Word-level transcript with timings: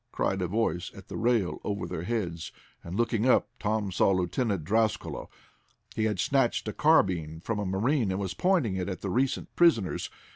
cried 0.11 0.41
a 0.41 0.47
voice 0.47 0.89
at 0.95 1.09
the 1.09 1.15
rail 1.15 1.61
over 1.63 1.85
their 1.85 2.01
heads, 2.01 2.51
and 2.83 2.95
looking 2.97 3.27
up, 3.29 3.49
Tom 3.59 3.91
saw 3.91 4.09
Lieutenant 4.11 4.63
Drascalo. 4.63 5.29
He 5.95 6.05
had 6.05 6.19
snatched 6.19 6.67
a 6.67 6.73
carbine 6.73 7.39
from 7.39 7.59
a 7.59 7.67
marine, 7.67 8.09
and 8.09 8.19
was 8.19 8.33
pointing 8.33 8.75
it 8.77 8.89
at 8.89 9.01
the 9.01 9.11
recent 9.11 9.55
prisoners. 9.55 10.09